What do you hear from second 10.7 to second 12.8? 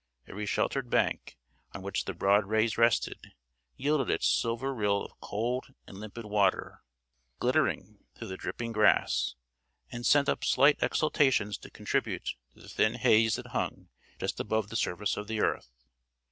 exhalations to contribute to the